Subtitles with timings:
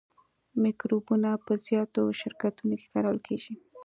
[0.61, 3.53] مکروبونه په زیاتو شرکتونو کې کارول کیږي.